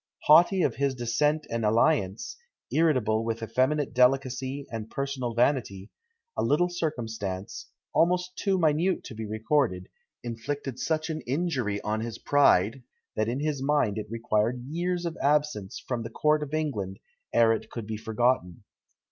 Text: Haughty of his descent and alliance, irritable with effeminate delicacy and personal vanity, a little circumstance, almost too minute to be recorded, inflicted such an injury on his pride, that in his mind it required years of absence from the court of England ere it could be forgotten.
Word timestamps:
Haughty 0.23 0.63
of 0.63 0.77
his 0.77 0.95
descent 0.95 1.45
and 1.51 1.63
alliance, 1.63 2.35
irritable 2.71 3.23
with 3.23 3.43
effeminate 3.43 3.93
delicacy 3.93 4.65
and 4.71 4.89
personal 4.89 5.35
vanity, 5.35 5.91
a 6.35 6.41
little 6.41 6.69
circumstance, 6.69 7.67
almost 7.93 8.35
too 8.35 8.57
minute 8.57 9.03
to 9.03 9.13
be 9.13 9.27
recorded, 9.27 9.89
inflicted 10.23 10.79
such 10.79 11.11
an 11.11 11.21
injury 11.27 11.79
on 11.81 11.99
his 12.01 12.17
pride, 12.17 12.81
that 13.15 13.29
in 13.29 13.41
his 13.41 13.61
mind 13.61 13.99
it 13.99 14.09
required 14.09 14.65
years 14.67 15.05
of 15.05 15.15
absence 15.21 15.79
from 15.87 16.01
the 16.01 16.09
court 16.09 16.41
of 16.41 16.51
England 16.55 16.97
ere 17.31 17.53
it 17.53 17.69
could 17.69 17.85
be 17.85 17.95
forgotten. 17.97 18.63